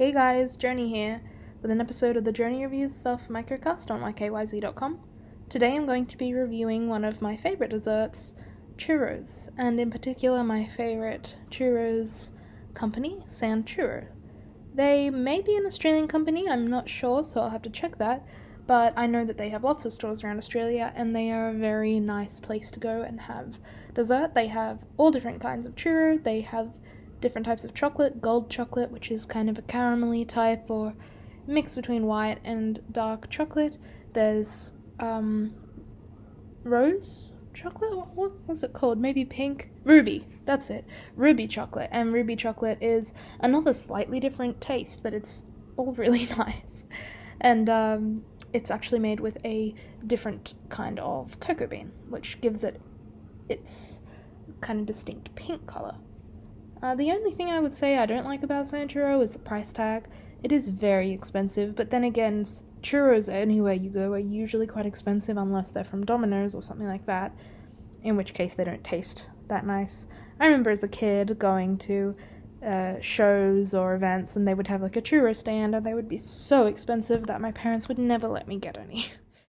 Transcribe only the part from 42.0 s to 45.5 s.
ruby chocolate is another slightly different taste, but it's